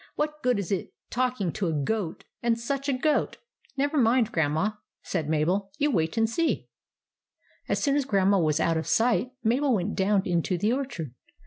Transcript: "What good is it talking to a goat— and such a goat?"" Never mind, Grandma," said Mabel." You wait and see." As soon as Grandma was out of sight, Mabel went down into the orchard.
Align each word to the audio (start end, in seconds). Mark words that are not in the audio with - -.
"What 0.15 0.41
good 0.41 0.57
is 0.57 0.71
it 0.71 0.93
talking 1.11 1.51
to 1.51 1.67
a 1.67 1.71
goat— 1.73 2.23
and 2.41 2.59
such 2.59 2.89
a 2.89 2.93
goat?"" 2.93 3.37
Never 3.77 3.97
mind, 3.99 4.31
Grandma," 4.31 4.71
said 5.03 5.29
Mabel." 5.29 5.69
You 5.77 5.91
wait 5.91 6.17
and 6.17 6.27
see." 6.27 6.69
As 7.69 7.83
soon 7.83 7.95
as 7.95 8.05
Grandma 8.05 8.39
was 8.39 8.59
out 8.59 8.77
of 8.77 8.87
sight, 8.87 9.33
Mabel 9.43 9.75
went 9.75 9.93
down 9.93 10.23
into 10.25 10.57
the 10.57 10.73
orchard. 10.73 11.13